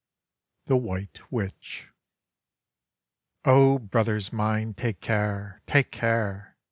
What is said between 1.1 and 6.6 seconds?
WITCH O, brothers mine, take care! Take care!